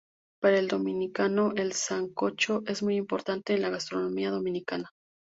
[0.41, 4.89] Para el dominicano el sancocho es muy importante en la gastronomía Dominicana.